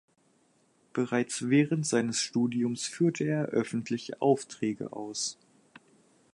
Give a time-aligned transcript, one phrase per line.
[0.93, 5.37] Bereits während seines Studiums führte er öffentliche Aufträge aus.